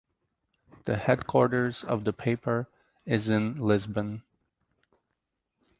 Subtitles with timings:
[0.85, 2.67] The headquarters of the paper
[3.05, 4.23] is in Lisbon.